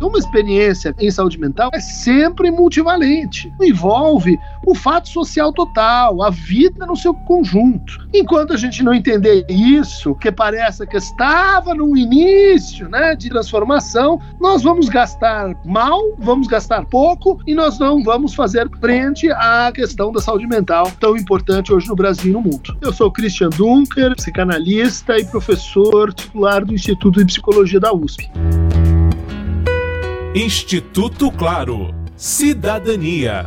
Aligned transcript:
Uma 0.00 0.18
experiência 0.18 0.94
em 0.98 1.10
saúde 1.10 1.38
mental 1.38 1.70
é 1.72 1.80
sempre 1.80 2.50
multivalente. 2.50 3.52
Envolve 3.60 4.38
o 4.64 4.74
fato 4.74 5.08
social 5.08 5.52
total, 5.52 6.22
a 6.22 6.30
vida 6.30 6.84
no 6.84 6.94
seu 6.94 7.14
conjunto. 7.14 8.06
Enquanto 8.12 8.52
a 8.52 8.56
gente 8.56 8.82
não 8.82 8.92
entender 8.92 9.46
isso, 9.48 10.14
que 10.14 10.30
parece 10.30 10.86
que 10.86 10.96
estava 10.96 11.74
no 11.74 11.96
início 11.96 12.88
né, 12.88 13.16
de 13.16 13.30
transformação, 13.30 14.20
nós 14.38 14.62
vamos 14.62 14.88
gastar 14.88 15.54
mal, 15.64 16.14
vamos 16.18 16.46
gastar 16.46 16.84
pouco 16.84 17.38
e 17.46 17.54
nós 17.54 17.78
não 17.78 18.02
vamos 18.02 18.34
fazer 18.34 18.68
frente 18.78 19.30
à 19.30 19.72
questão 19.72 20.12
da 20.12 20.20
saúde 20.20 20.46
mental 20.46 20.92
tão 21.00 21.16
importante 21.16 21.72
hoje 21.72 21.88
no 21.88 21.96
Brasil 21.96 22.30
e 22.30 22.32
no 22.34 22.42
mundo. 22.42 22.76
Eu 22.82 22.92
sou 22.92 23.10
Christian 23.10 23.48
Dunker, 23.48 24.14
psicanalista 24.14 25.16
e 25.16 25.24
professor 25.24 26.12
titular 26.12 26.64
do 26.64 26.74
Instituto 26.74 27.20
de 27.20 27.26
Psicologia 27.26 27.80
da 27.80 27.94
USP. 27.94 28.30
Instituto 30.38 31.32
Claro. 31.32 31.94
Cidadania. 32.14 33.46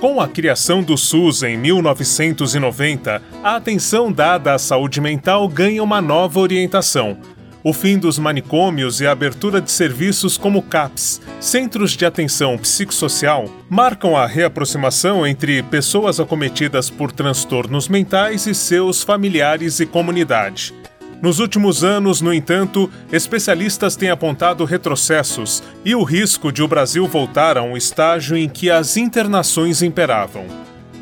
Com 0.00 0.20
a 0.20 0.26
criação 0.26 0.82
do 0.82 0.96
SUS 0.96 1.44
em 1.44 1.56
1990, 1.56 3.22
a 3.40 3.54
atenção 3.54 4.10
dada 4.10 4.52
à 4.52 4.58
saúde 4.58 5.00
mental 5.00 5.46
ganha 5.46 5.80
uma 5.80 6.02
nova 6.02 6.40
orientação 6.40 7.16
o 7.62 7.72
fim 7.72 7.98
dos 7.98 8.18
manicômios 8.18 9.00
e 9.00 9.06
a 9.06 9.12
abertura 9.12 9.60
de 9.60 9.70
serviços 9.70 10.36
como 10.38 10.62
CAPS, 10.62 11.20
Centros 11.40 11.92
de 11.92 12.06
Atenção 12.06 12.56
Psicossocial, 12.58 13.50
marcam 13.68 14.16
a 14.16 14.26
reaproximação 14.26 15.26
entre 15.26 15.62
pessoas 15.64 16.20
acometidas 16.20 16.88
por 16.88 17.10
transtornos 17.10 17.88
mentais 17.88 18.46
e 18.46 18.54
seus 18.54 19.02
familiares 19.02 19.80
e 19.80 19.86
comunidade. 19.86 20.74
Nos 21.20 21.38
últimos 21.38 21.82
anos, 21.82 22.20
no 22.20 22.32
entanto, 22.32 22.90
especialistas 23.10 23.96
têm 23.96 24.10
apontado 24.10 24.64
retrocessos 24.64 25.62
e 25.84 25.94
o 25.94 26.02
risco 26.02 26.52
de 26.52 26.62
o 26.62 26.68
Brasil 26.68 27.06
voltar 27.06 27.56
a 27.56 27.62
um 27.62 27.76
estágio 27.76 28.36
em 28.36 28.48
que 28.48 28.70
as 28.70 28.96
internações 28.96 29.82
imperavam. 29.82 30.44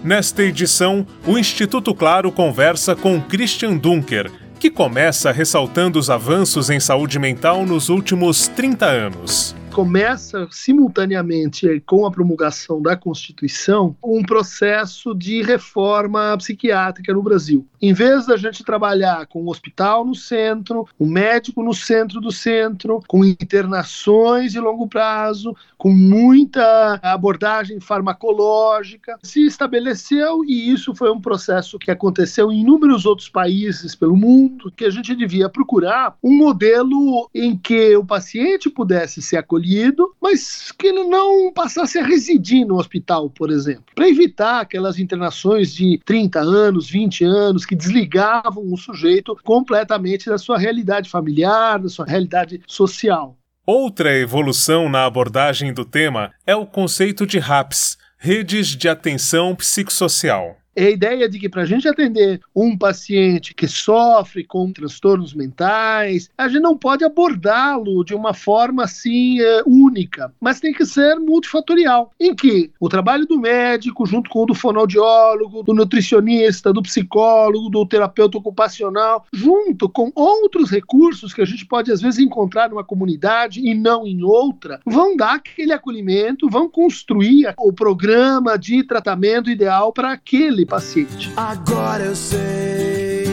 Nesta 0.05 0.43
edição, 0.43 1.07
o 1.27 1.37
Instituto 1.37 1.95
Claro 1.95 2.31
conversa 2.31 2.95
com 2.95 3.21
Christian 3.21 3.77
Dunker, 3.77 4.31
que 4.59 4.71
começa 4.71 5.33
ressaltando 5.33 5.99
os 5.99 6.11
avanços 6.11 6.71
em 6.71 6.81
saúde 6.81 7.19
mental 7.19 7.65
nos 7.67 7.89
últimos 7.89 8.49
30 8.49 8.87
anos 8.87 9.57
começa 9.75 10.47
simultaneamente 10.53 11.83
com 11.85 12.07
a 12.07 12.11
promulgação 12.11 12.81
da 12.81 12.97
Constituição 12.97 13.97
um 14.01 14.23
processo 14.23 15.13
de 15.13 15.43
reforma 15.43 16.37
psiquiátrica 16.39 17.13
no 17.13 17.21
Brasil. 17.21 17.67
Em 17.83 17.93
vez 17.93 18.25
da 18.25 18.37
gente 18.37 18.63
trabalhar 18.63 19.27
com 19.27 19.43
o 19.43 19.51
hospital 19.51 20.05
no 20.05 20.15
centro, 20.15 20.87
o 20.97 21.05
médico 21.05 21.61
no 21.61 21.75
centro 21.75 22.21
do 22.21 22.31
centro, 22.31 23.03
com 23.09 23.25
internações 23.25 24.53
de 24.53 24.61
longo 24.61 24.87
prazo, 24.87 25.57
com 25.77 25.91
muita 25.91 27.01
abordagem 27.03 27.81
farmacológica, 27.81 29.19
se 29.25 29.45
estabeleceu 29.45 30.45
e 30.45 30.71
isso 30.71 30.95
foi 30.95 31.11
um 31.11 31.21
processo 31.21 31.81
que 31.81 31.91
aconteceu 31.91 32.53
em 32.53 32.61
inúmeros 32.61 33.05
outros 33.05 33.29
países 33.29 33.97
pelo 33.97 34.17
mundo, 34.17 34.73
que 34.75 34.85
a 34.85 34.91
gente 34.91 35.17
devia 35.17 35.49
procurar 35.49 36.17
um 36.23 36.33
modelo 36.33 37.29
em 37.35 37.57
que 37.57 37.97
o 37.97 38.05
paciente 38.05 38.71
pudesse 38.71 39.21
ser 39.21 39.39
acolhido 39.39 39.64
acolhido, 39.65 40.15
mas 40.21 40.71
que 40.73 40.87
ele 40.89 41.05
não 41.05 41.53
passasse 41.53 41.99
a 41.99 42.05
residir 42.05 42.67
no 42.67 42.77
hospital, 42.77 43.31
por 43.31 43.51
exemplo, 43.51 43.85
para 43.95 44.09
evitar 44.09 44.61
aquelas 44.61 44.99
internações 44.99 45.75
de 45.75 45.99
30 46.05 46.41
anos, 46.41 46.91
20 46.91 47.25
anos, 47.25 47.65
que 47.65 47.75
desligavam 47.75 48.73
o 48.73 48.77
sujeito 48.77 49.37
completamente 49.43 50.29
da 50.29 50.39
sua 50.39 50.59
realidade 50.59 51.09
familiar, 51.09 51.79
da 51.79 51.89
sua 51.89 52.05
realidade 52.05 52.61
social. 52.67 53.37
Outra 53.67 54.15
evolução 54.15 54.91
na 54.91 55.07
abordagem 55.07 55.73
do 55.73 55.87
tema 55.87 56.31
é 56.47 56.55
o 56.55 56.67
conceito 56.67 57.27
de 57.27 57.39
RAPS, 57.39 57.97
Redes 58.19 58.69
de 58.69 58.89
Atenção 58.89 59.55
Psicossocial. 59.57 60.57
É 60.77 60.87
a 60.87 60.91
ideia 60.91 61.29
de 61.29 61.39
que 61.39 61.49
para 61.49 61.63
a 61.63 61.67
gente 61.67 61.89
atender 61.89 62.41
um 62.55 62.77
paciente 62.77 63.55
que 63.55 63.69
sofre 63.69 64.45
com 64.45 64.73
transtornos 64.73 65.33
mentais, 65.33 66.31
a 66.37 66.49
gente 66.49 66.63
não 66.63 66.77
pode 66.77 67.05
abordá-lo 67.05 68.05
de 68.05 68.15
uma 68.15 68.35
forma 68.35 68.85
assim 68.85 69.41
é, 69.41 69.63
única, 69.67 70.33
mas 70.41 70.61
tem 70.61 70.73
que 70.73 70.85
ser 70.85 71.17
multifatorial, 71.17 72.13
em 72.19 72.35
que 72.35 72.71
o 72.81 72.89
trabalho 72.89 73.27
do 73.27 73.39
médico, 73.39 74.05
junto 74.05 74.29
com 74.31 74.43
o 74.43 74.47
do 74.47 74.55
fonoaudiólogo, 74.55 75.63
do 75.63 75.75
nutricionista, 75.75 76.73
do 76.73 76.83
psicólogo, 76.83 77.71
do 77.71 77.87
terapeuta 77.87 78.39
ocupacional, 78.39 79.27
junto 79.33 79.89
com 79.89 80.11
outros 80.15 80.71
recursos 80.71 81.33
que 81.33 81.43
a 81.43 81.45
gente 81.45 81.67
pode 81.67 81.93
às 81.93 82.01
vezes 82.01 82.19
encontrar 82.19 82.71
numa 82.71 82.85
comunidade 82.85 83.61
e 83.61 83.75
não 83.75 84.07
em 84.07 84.23
outra, 84.23 84.81
vão 84.85 85.17
dar 85.17 85.35
aquele 85.35 85.73
acolhimento, 85.73 86.49
vão 86.49 86.69
construir 86.69 87.55
o 87.59 87.73
programa 87.73 88.59
de 88.59 88.83
tratamento 88.83 89.51
ideal 89.51 89.93
para 89.93 90.13
aquele 90.13 90.64
paciente. 90.65 91.33
Agora 91.37 92.05
eu 92.05 92.17
sei 92.17 93.27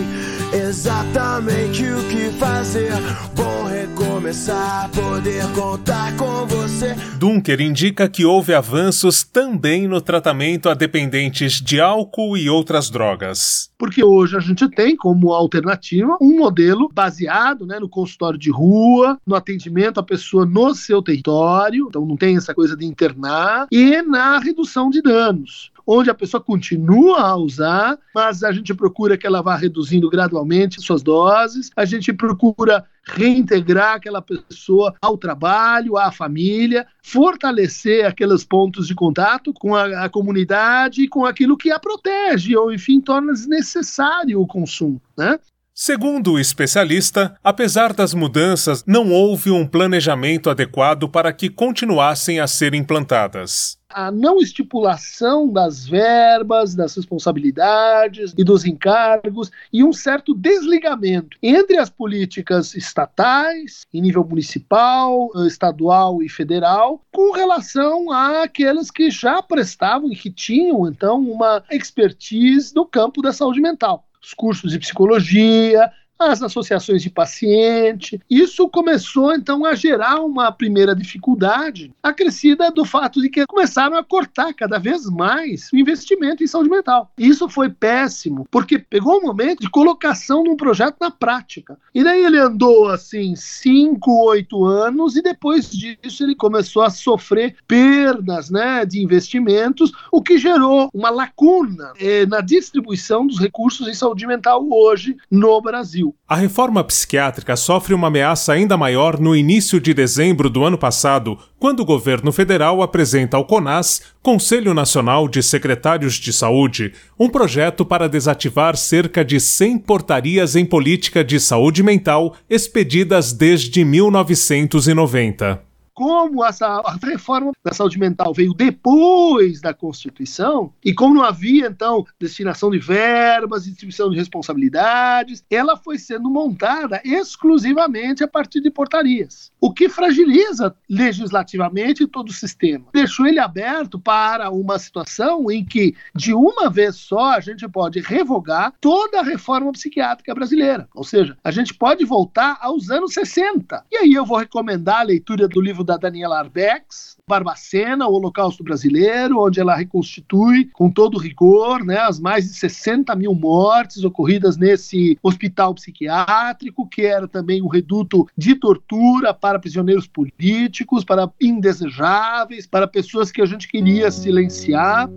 exatamente 0.54 1.84
o 1.84 2.04
que 2.10 2.30
fazer. 2.38 2.92
Bom 3.36 3.66
recomeçar, 3.66 4.90
poder 4.92 5.44
contar 5.54 6.16
com 6.18 6.46
você. 6.46 6.94
Dunker 7.18 7.62
indica 7.62 8.10
que 8.10 8.26
houve 8.26 8.54
avanços 8.54 9.24
também 9.24 9.88
no 9.88 10.02
tratamento 10.02 10.70
a 10.70 10.74
dependentes 10.74 11.62
de 11.62 11.80
álcool 11.80 12.38
e 12.38 12.50
outras 12.50 12.90
drogas. 12.90 13.72
Porque 13.78 14.04
hoje 14.04 14.38
a 14.38 14.40
gente 14.40 14.68
tem 14.70 14.96
como 14.96 15.34
alternativa 15.34 16.18
um 16.22 16.38
modelo 16.38 16.90
baseado 16.94 17.66
né, 17.66 17.80
no 17.80 17.90
consultório 17.90 18.38
de 18.38 18.52
rua, 18.52 19.18
no 19.26 19.36
atendimento 19.36 20.00
à 20.00 20.04
pessoa 20.04 20.46
no 20.46 20.76
seu 20.76 21.02
território, 21.02 21.88
então 21.90 22.06
não 22.06 22.18
tem 22.18 22.38
essa 22.38 22.54
coisa 22.54 22.76
de 22.76 22.86
internar, 22.86 23.68
e 23.72 24.02
na 24.02 24.40
redução 24.40 24.90
de 24.90 25.02
danos 25.02 25.71
onde 25.86 26.10
a 26.10 26.14
pessoa 26.14 26.42
continua 26.42 27.22
a 27.22 27.36
usar, 27.36 27.98
mas 28.14 28.44
a 28.44 28.52
gente 28.52 28.74
procura 28.74 29.18
que 29.18 29.28
ela 29.28 29.42
vá 29.42 29.56
reduzindo 29.56 30.10
gradualmente 30.10 30.82
suas 30.82 31.02
doses, 31.02 31.70
a 31.76 31.86
gente 31.86 32.14
procura 32.14 32.86
reintegrar 33.04 33.96
aquela 33.96 34.22
pessoa 34.22 34.94
ao 35.02 35.18
trabalho, 35.18 35.98
à 35.98 36.12
família, 36.12 36.86
fortalecer 37.04 38.06
aqueles 38.06 38.44
pontos 38.44 38.88
de 38.88 38.96
contato 38.96 39.54
com 39.54 39.76
a, 39.76 40.06
a 40.06 40.10
comunidade 40.10 41.04
e 41.04 41.08
com 41.08 41.26
aquilo 41.26 41.58
que 41.58 41.72
a 41.72 41.80
protege, 41.80 42.56
ou 42.56 42.74
enfim, 42.74 43.02
torna 43.02 43.34
desnecessário 43.34 44.40
o 44.40 44.48
consumo. 44.48 45.02
Né? 45.18 45.40
Segundo 45.74 46.34
o 46.34 46.40
especialista, 46.40 47.36
apesar 47.44 47.94
das 47.94 48.14
mudanças, 48.14 48.84
não 48.86 49.12
houve 49.12 49.50
um 49.50 49.66
planejamento 49.66 50.50
adequado 50.50 51.10
para 51.10 51.34
que 51.34 51.50
continuassem 51.50 52.40
a 52.40 52.46
ser 52.46 52.76
implantadas 52.76 53.81
a 53.94 54.12
não 54.12 54.40
estipulação 54.40 55.52
das 55.52 55.88
verbas, 55.88 56.76
das 56.76 56.96
responsabilidades 56.96 58.34
e 58.38 58.44
dos 58.44 58.66
encargos 58.66 59.52
e 59.72 59.84
um 59.84 59.94
certo 59.94 60.34
desligamento 60.34 61.38
entre 61.42 61.78
as 61.78 61.90
políticas 61.90 62.76
estatais, 62.76 63.86
em 63.94 64.02
nível 64.02 64.24
municipal, 64.24 65.30
estadual 65.48 66.22
e 66.22 66.30
federal, 66.30 67.02
com 67.12 67.32
relação 67.32 68.12
àqueles 68.12 68.90
que 68.92 69.10
já 69.10 69.42
prestavam 69.42 70.12
e 70.12 70.16
que 70.16 70.32
tinham 70.32 70.88
então 70.88 71.22
uma 71.22 71.64
expertise 71.72 72.74
no 72.76 72.86
campo 72.86 73.22
da 73.22 73.32
saúde 73.32 73.62
mental. 73.62 74.08
Os 74.24 74.34
cursos 74.36 74.72
de 74.72 74.80
psicologia, 74.80 75.92
as 76.30 76.42
associações 76.42 77.02
de 77.02 77.10
paciente. 77.10 78.20
Isso 78.30 78.68
começou 78.70 79.34
então 79.34 79.66
a 79.66 79.76
gerar 79.76 80.22
uma 80.22 80.52
primeira 80.52 80.96
dificuldade 80.96 81.94
acrescida 82.02 82.72
do 82.72 82.86
fato 82.86 83.22
de 83.22 83.30
que 83.30 83.46
começaram 83.46 83.98
a 83.98 84.04
cortar 84.04 84.54
cada 84.54 84.78
vez 84.78 85.06
mais 85.10 85.70
o 85.74 85.78
investimento 85.78 86.44
em 86.44 86.48
saúde 86.48 86.70
mental. 86.70 87.12
Isso 87.18 87.50
foi 87.50 87.70
péssimo, 87.70 88.48
porque 88.52 88.78
pegou 88.78 89.18
um 89.18 89.28
momento 89.28 89.62
de 89.62 89.70
colocação 89.70 90.44
de 90.44 90.50
um 90.50 90.58
projeto 90.58 90.98
na 91.00 91.12
prática. 91.12 91.78
E 91.94 92.04
daí 92.04 92.24
ele 92.24 92.38
andou 92.38 92.88
assim 92.88 93.36
cinco, 93.36 94.26
oito 94.26 94.66
anos 94.66 95.16
e 95.16 95.22
depois 95.22 95.70
disso 95.70 96.24
ele 96.24 96.36
começou 96.36 96.84
a 96.84 96.90
sofrer 96.90 97.56
perdas, 97.68 98.50
né, 98.50 98.86
de 98.86 99.02
investimentos, 99.02 99.92
o 100.12 100.22
que 100.22 100.38
gerou 100.38 100.90
uma 100.94 101.10
lacuna 101.10 101.94
eh, 102.00 102.26
na 102.26 102.42
distribuição 102.42 103.26
dos 103.26 103.40
recursos 103.40 103.88
em 103.88 103.94
saúde 103.94 104.28
mental 104.28 104.68
hoje 104.72 105.18
no 105.30 105.62
Brasil. 105.62 106.11
A 106.28 106.36
reforma 106.36 106.84
psiquiátrica 106.84 107.56
sofre 107.56 107.94
uma 107.94 108.08
ameaça 108.08 108.54
ainda 108.54 108.78
maior 108.78 109.20
no 109.20 109.36
início 109.36 109.80
de 109.80 109.94
dezembro 109.94 110.50
do 110.50 110.64
ano 110.64 110.78
passado, 110.78 111.38
quando 111.60 111.82
o 111.82 111.86
governo 111.86 112.32
federal 112.32 112.82
apresenta 112.82 113.38
ao 113.38 113.46
CONAS, 113.46 114.02
Conselho 114.22 114.74
Nacional 114.74 115.28
de 115.28 115.44
Secretários 115.44 116.16
de 116.16 116.32
Saúde, 116.32 116.94
um 117.20 117.30
projeto 117.30 117.86
para 117.86 118.08
desativar 118.08 118.78
cerca 118.78 119.26
de 119.26 119.40
100 119.40 119.80
portarias 119.80 120.56
em 120.56 120.66
política 120.66 121.24
de 121.24 121.40
saúde 121.40 121.84
mental 121.84 122.36
expedidas 122.50 123.34
desde 123.34 123.84
1990. 123.84 125.71
Como 125.94 126.44
essa 126.46 126.68
a 126.68 126.98
reforma 127.04 127.52
da 127.64 127.74
saúde 127.74 128.00
mental 128.00 128.34
veio 128.34 128.54
depois 128.54 129.62
da 129.62 129.74
Constituição, 129.74 130.74
e 130.84 130.94
como 130.94 131.16
não 131.16 131.24
havia, 131.24 131.68
então, 131.68 132.06
destinação 132.20 132.72
de 132.72 132.80
verbas, 132.80 133.66
distribuição 133.66 134.10
de 134.10 134.18
responsabilidades, 134.18 135.44
ela 135.50 135.78
foi 135.78 135.98
sendo 135.98 136.30
montada 136.30 137.02
exclusivamente 137.04 138.24
a 138.24 138.28
partir 138.28 138.62
de 138.62 138.72
portarias, 138.72 139.52
o 139.60 139.74
que 139.74 139.90
fragiliza 139.90 140.76
legislativamente 140.90 142.08
todo 142.08 142.30
o 142.30 142.34
sistema. 142.34 142.86
Deixou 142.94 143.26
ele 143.26 143.40
aberto 143.40 144.00
para 144.00 144.50
uma 144.50 144.80
situação 144.80 145.50
em 145.52 145.64
que, 145.64 145.96
de 146.16 146.34
uma 146.34 146.70
vez 146.70 146.96
só, 146.96 147.32
a 147.32 147.40
gente 147.40 147.68
pode 147.68 148.00
revogar 148.00 148.74
toda 148.80 149.20
a 149.20 149.24
reforma 149.24 149.72
psiquiátrica 149.72 150.34
brasileira. 150.34 150.88
Ou 150.94 151.04
seja, 151.04 151.38
a 151.44 151.52
gente 151.52 151.74
pode 151.74 152.04
voltar 152.06 152.58
aos 152.62 152.90
anos 152.90 153.14
60. 153.14 153.86
E 153.92 153.98
aí 153.98 154.14
eu 154.14 154.26
vou 154.26 154.38
recomendar 154.38 155.00
a 155.00 155.04
leitura 155.04 155.48
do 155.48 155.62
livro 155.62 155.81
da 155.84 155.98
Daniela 155.98 156.40
Arbex, 156.40 157.18
Barbacena, 157.28 158.08
o 158.08 158.14
Holocausto 158.14 158.64
Brasileiro, 158.64 159.40
onde 159.40 159.60
ela 159.60 159.76
reconstitui 159.76 160.66
com 160.74 160.90
todo 160.90 161.18
rigor 161.18 161.84
né, 161.86 161.98
as 161.98 162.20
mais 162.20 162.46
de 162.46 162.54
60 162.54 163.16
mil 163.16 163.34
mortes 163.34 164.04
ocorridas 164.04 164.58
nesse 164.58 165.18
hospital 165.24 165.74
psiquiátrico, 165.74 166.88
que 166.88 167.06
era 167.06 167.28
também 167.28 167.62
um 167.62 167.68
reduto 167.68 168.28
de 168.38 168.56
tortura 168.56 169.34
para 169.34 169.60
prisioneiros 169.60 170.08
políticos, 170.08 171.04
para 171.04 171.32
indesejáveis, 171.40 172.68
para 172.68 172.88
pessoas 172.88 173.32
que 173.32 173.42
a 173.42 173.46
gente 173.46 173.68
queria 173.68 174.12
silenciar. 174.12 175.10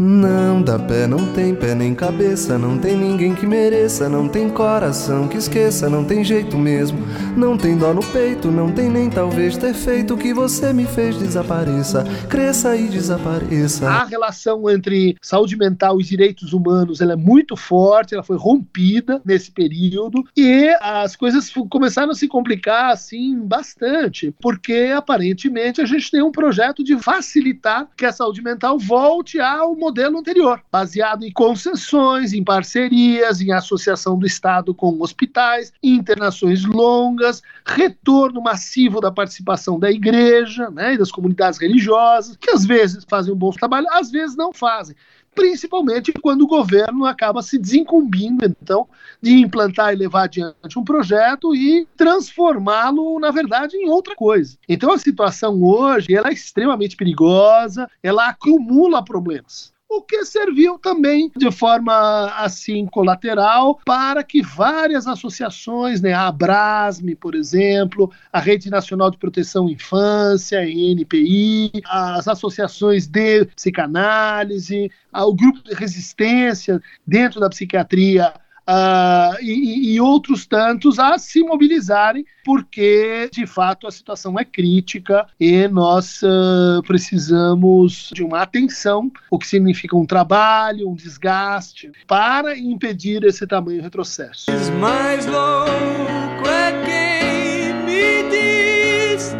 Não 0.00 0.62
dá 0.62 0.78
pé, 0.78 1.08
não 1.08 1.32
tem 1.32 1.52
pé 1.52 1.74
nem 1.74 1.92
cabeça, 1.92 2.56
não 2.56 2.78
tem 2.78 2.96
ninguém 2.96 3.34
que 3.34 3.44
mereça, 3.44 4.08
não 4.08 4.28
tem 4.28 4.48
coração 4.48 5.26
que 5.26 5.36
esqueça, 5.36 5.90
não 5.90 6.04
tem 6.04 6.22
jeito 6.22 6.56
mesmo, 6.56 7.00
não 7.36 7.58
tem 7.58 7.76
dó 7.76 7.92
no 7.92 8.04
peito, 8.12 8.48
não 8.48 8.70
tem 8.70 8.88
nem 8.88 9.10
talvez 9.10 9.56
ter 9.56 9.74
feito 9.74 10.16
que 10.16 10.32
você 10.32 10.72
me 10.72 10.86
fez 10.86 11.18
desapareça, 11.18 12.04
cresça 12.28 12.76
e 12.76 12.86
desapareça. 12.86 13.90
A 13.90 14.04
relação 14.04 14.70
entre 14.70 15.16
saúde 15.20 15.56
mental 15.56 16.00
e 16.00 16.04
direitos 16.04 16.52
humanos 16.52 17.00
ela 17.00 17.14
é 17.14 17.16
muito 17.16 17.56
forte, 17.56 18.14
ela 18.14 18.22
foi 18.22 18.36
rompida 18.36 19.20
nesse 19.24 19.50
período 19.50 20.22
e 20.36 20.68
as 20.80 21.16
coisas 21.16 21.52
começaram 21.68 22.12
a 22.12 22.14
se 22.14 22.28
complicar 22.28 22.92
assim 22.92 23.36
bastante, 23.36 24.32
porque 24.40 24.92
aparentemente 24.96 25.80
a 25.80 25.84
gente 25.84 26.08
tem 26.08 26.22
um 26.22 26.30
projeto 26.30 26.84
de 26.84 26.96
facilitar 27.00 27.88
que 27.96 28.06
a 28.06 28.12
saúde 28.12 28.40
mental 28.40 28.78
volte 28.78 29.40
ao 29.40 29.74
modelo 29.88 30.18
anterior, 30.18 30.62
baseado 30.70 31.24
em 31.24 31.32
concessões, 31.32 32.34
em 32.34 32.44
parcerias, 32.44 33.40
em 33.40 33.52
associação 33.52 34.18
do 34.18 34.26
Estado 34.26 34.74
com 34.74 35.00
hospitais, 35.00 35.72
internações 35.82 36.66
longas, 36.66 37.42
retorno 37.64 38.42
massivo 38.42 39.00
da 39.00 39.10
participação 39.10 39.78
da 39.78 39.90
igreja 39.90 40.70
né, 40.70 40.92
e 40.92 40.98
das 40.98 41.10
comunidades 41.10 41.58
religiosas, 41.58 42.36
que 42.36 42.50
às 42.50 42.66
vezes 42.66 43.06
fazem 43.08 43.32
um 43.32 43.36
bom 43.36 43.50
trabalho, 43.50 43.86
às 43.90 44.10
vezes 44.10 44.36
não 44.36 44.52
fazem 44.52 44.94
principalmente 45.34 46.12
quando 46.14 46.42
o 46.42 46.48
governo 46.48 47.04
acaba 47.04 47.42
se 47.42 47.58
desincumbindo, 47.58 48.44
então, 48.44 48.88
de 49.22 49.34
implantar 49.34 49.92
e 49.92 49.96
levar 49.96 50.24
adiante 50.24 50.76
um 50.76 50.82
projeto 50.82 51.54
e 51.54 51.86
transformá-lo, 51.96 53.20
na 53.20 53.30
verdade, 53.30 53.76
em 53.76 53.88
outra 53.88 54.16
coisa. 54.16 54.58
Então, 54.68 54.90
a 54.90 54.98
situação 54.98 55.62
hoje 55.62 56.12
ela 56.12 56.28
é 56.28 56.32
extremamente 56.32 56.96
perigosa, 56.96 57.88
ela 58.02 58.28
acumula 58.28 59.04
problemas 59.04 59.72
o 59.88 60.02
que 60.02 60.24
serviu 60.24 60.78
também 60.78 61.32
de 61.34 61.50
forma 61.50 62.26
assim 62.36 62.84
colateral 62.86 63.80
para 63.86 64.22
que 64.22 64.42
várias 64.42 65.06
associações, 65.06 66.02
né, 66.02 66.12
a 66.12 66.26
Abrasme, 66.28 67.14
por 67.14 67.34
exemplo, 67.34 68.12
a 68.30 68.38
Rede 68.38 68.68
Nacional 68.70 69.10
de 69.10 69.16
Proteção 69.16 69.66
à 69.66 69.70
Infância, 69.70 70.60
a 70.60 70.68
NPI, 70.68 71.72
as 71.86 72.28
associações 72.28 73.06
de 73.06 73.46
psicanálise, 73.46 74.90
o 75.14 75.34
grupo 75.34 75.62
de 75.62 75.74
resistência 75.74 76.82
dentro 77.06 77.40
da 77.40 77.48
psiquiatria 77.48 78.34
uh, 78.68 79.42
e, 79.42 79.77
outros 80.00 80.46
tantos 80.46 80.98
a 80.98 81.18
se 81.18 81.42
mobilizarem, 81.42 82.24
porque 82.44 83.28
de 83.32 83.46
fato 83.46 83.86
a 83.86 83.90
situação 83.90 84.38
é 84.38 84.44
crítica 84.44 85.26
e 85.38 85.66
nós 85.68 86.22
uh, 86.22 86.82
precisamos 86.86 88.10
de 88.12 88.22
uma 88.22 88.42
atenção, 88.42 89.10
o 89.30 89.38
que 89.38 89.46
significa 89.46 89.96
um 89.96 90.06
trabalho, 90.06 90.88
um 90.88 90.94
desgaste, 90.94 91.90
para 92.06 92.58
impedir 92.58 93.24
esse 93.24 93.46
tamanho 93.46 93.82
retrocesso. 93.82 94.46
Mais 94.80 95.26
louco 95.26 96.48
é 96.48 96.84
quem 96.84 97.74
me 97.84 98.30
diz 98.30 99.34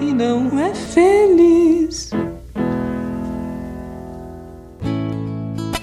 e 0.00 0.12
não 0.12 0.58
é 0.58 0.74
feliz. 0.74 1.47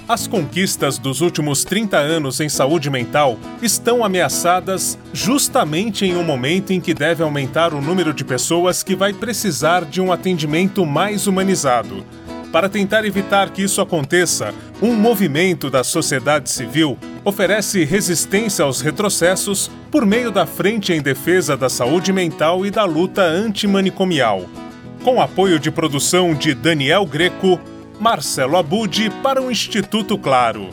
As 0.08 0.28
conquistas 0.28 0.98
dos 0.98 1.20
últimos 1.20 1.64
30 1.64 1.96
anos 1.98 2.38
em 2.38 2.48
saúde 2.48 2.88
mental 2.88 3.36
estão 3.60 4.04
ameaçadas 4.04 4.96
justamente 5.12 6.06
em 6.06 6.14
um 6.16 6.22
momento 6.22 6.72
em 6.72 6.80
que 6.80 6.94
deve 6.94 7.24
aumentar 7.24 7.74
o 7.74 7.80
número 7.80 8.14
de 8.14 8.24
pessoas 8.24 8.84
que 8.84 8.94
vai 8.94 9.12
precisar 9.12 9.84
de 9.84 10.00
um 10.00 10.12
atendimento 10.12 10.86
mais 10.86 11.26
humanizado. 11.26 12.06
Para 12.52 12.68
tentar 12.68 13.04
evitar 13.04 13.50
que 13.50 13.62
isso 13.62 13.80
aconteça, 13.80 14.54
um 14.80 14.94
movimento 14.94 15.68
da 15.68 15.82
sociedade 15.82 16.50
civil 16.50 16.96
oferece 17.24 17.84
resistência 17.84 18.64
aos 18.64 18.80
retrocessos 18.80 19.68
por 19.90 20.06
meio 20.06 20.30
da 20.30 20.46
Frente 20.46 20.92
em 20.92 21.02
Defesa 21.02 21.56
da 21.56 21.68
Saúde 21.68 22.12
Mental 22.12 22.64
e 22.64 22.70
da 22.70 22.84
Luta 22.84 23.22
Antimanicomial. 23.22 24.44
Com 25.02 25.20
apoio 25.20 25.58
de 25.58 25.72
produção 25.72 26.32
de 26.32 26.54
Daniel 26.54 27.04
Greco, 27.04 27.60
Marcelo 27.98 28.56
Abud 28.56 29.10
para 29.22 29.40
o 29.40 29.50
Instituto 29.50 30.18
Claro. 30.18 30.68